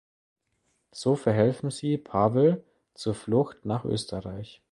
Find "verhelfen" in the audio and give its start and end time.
1.15-1.69